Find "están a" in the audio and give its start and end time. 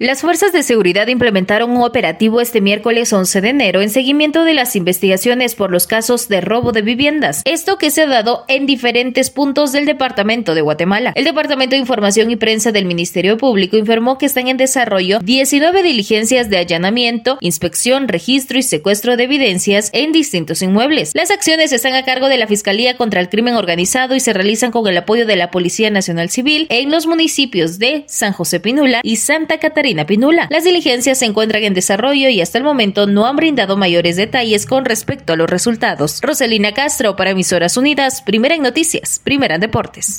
21.72-22.04